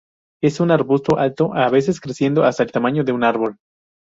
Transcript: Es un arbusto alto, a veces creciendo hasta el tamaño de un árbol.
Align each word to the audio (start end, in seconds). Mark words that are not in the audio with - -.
Es 0.41 0.59
un 0.59 0.71
arbusto 0.71 1.19
alto, 1.19 1.53
a 1.53 1.69
veces 1.69 1.99
creciendo 2.01 2.43
hasta 2.43 2.63
el 2.63 2.71
tamaño 2.71 3.03
de 3.03 3.11
un 3.11 3.23
árbol. 3.23 3.57